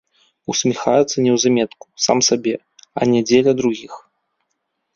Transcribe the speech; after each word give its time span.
Усміхаецца 0.53 1.17
неўзаметку, 1.25 1.85
сам 2.07 2.19
сабе, 2.29 2.55
а 2.99 3.11
не 3.13 3.21
дзеля 3.27 3.51
другіх. 3.63 3.93